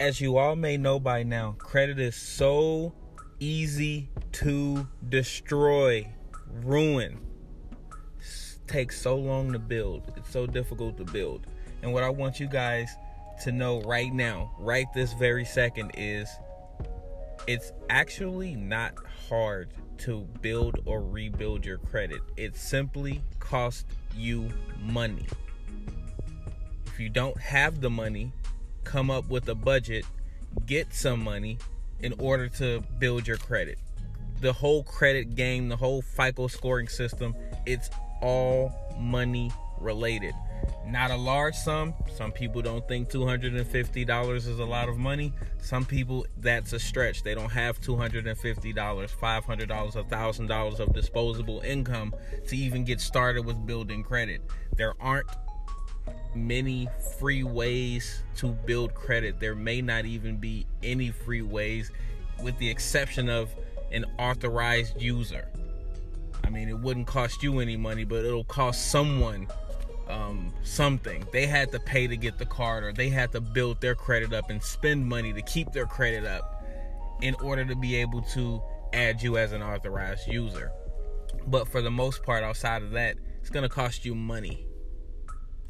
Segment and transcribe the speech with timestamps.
[0.00, 2.94] as you all may know by now, credit is so
[3.40, 6.08] easy to destroy,
[6.62, 7.20] ruin.
[8.18, 10.12] It takes so long to build.
[10.16, 11.46] It's so difficult to build.
[11.82, 12.96] And what I want you guys
[13.42, 16.28] to know right now, right this very second, is
[17.46, 18.94] it's actually not
[19.28, 22.20] hard to build or rebuild your credit.
[22.36, 23.84] It simply costs
[24.16, 24.48] you
[24.80, 25.26] money.
[26.86, 28.32] If you don't have the money,
[28.84, 30.04] come up with a budget,
[30.66, 31.58] get some money
[32.00, 33.78] in order to build your credit.
[34.40, 37.34] The whole credit game, the whole FICO scoring system,
[37.66, 37.88] it's
[38.20, 40.34] all money related.
[40.86, 41.94] Not a large sum.
[42.14, 45.32] Some people don't think $250 is a lot of money.
[45.62, 47.22] Some people, that's a stretch.
[47.22, 52.14] They don't have $250, $500, $1,000 of disposable income
[52.48, 54.42] to even get started with building credit.
[54.76, 55.28] There aren't
[56.34, 59.40] many free ways to build credit.
[59.40, 61.90] There may not even be any free ways,
[62.42, 63.54] with the exception of
[63.92, 65.48] an authorized user.
[66.42, 69.46] I mean, it wouldn't cost you any money, but it'll cost someone
[70.08, 71.26] um, something.
[71.32, 74.32] They had to pay to get the card, or they had to build their credit
[74.32, 76.64] up and spend money to keep their credit up
[77.22, 80.70] in order to be able to add you as an authorized user.
[81.46, 84.66] But for the most part, outside of that, it's going to cost you money.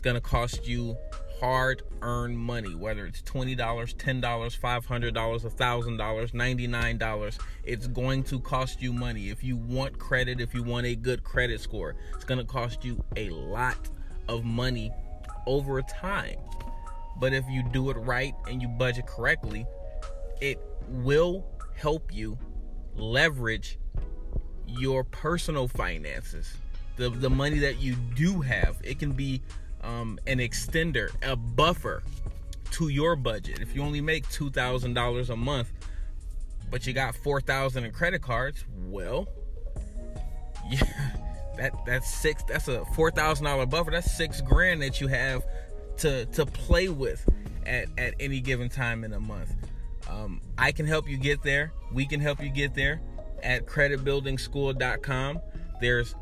[0.00, 0.96] It's going to cost you
[1.40, 7.38] hard earned money, whether it's $20, $10, $500, $1,000, $99.
[7.64, 9.28] It's going to cost you money.
[9.28, 12.82] If you want credit, if you want a good credit score, it's going to cost
[12.82, 13.90] you a lot
[14.26, 14.90] of money
[15.46, 16.38] over time.
[17.18, 19.66] But if you do it right and you budget correctly,
[20.40, 21.44] it will
[21.76, 22.38] help you
[22.96, 23.78] leverage
[24.66, 26.54] your personal finances.
[26.96, 29.42] The, the money that you do have, it can be
[29.82, 32.02] um, an extender, a buffer
[32.72, 33.60] to your budget.
[33.60, 35.72] If you only make two thousand dollars a month,
[36.70, 39.28] but you got four thousand in credit cards, well,
[40.70, 40.82] yeah,
[41.56, 42.42] that that's six.
[42.44, 43.90] That's a four thousand dollar buffer.
[43.90, 45.44] That's six grand that you have
[45.98, 47.28] to to play with
[47.66, 49.54] at at any given time in a month.
[50.08, 51.72] Um, I can help you get there.
[51.92, 53.00] We can help you get there
[53.42, 55.40] at creditbuildingschool.com.
[55.80, 56.14] There's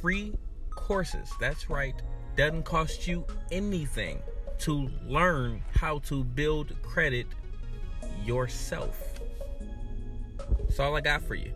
[0.00, 0.32] free
[0.70, 1.30] courses.
[1.40, 2.00] That's right
[2.40, 4.18] doesn't cost you anything
[4.58, 7.26] to learn how to build credit
[8.24, 9.20] yourself.
[10.60, 11.52] That's all I got for you.